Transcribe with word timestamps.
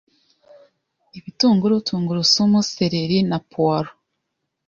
ibitunguru, 1.17 1.75
tungurusumu, 1.87 2.59
celery, 2.71 3.17
na 3.29 3.37
puwalo, 3.49 3.91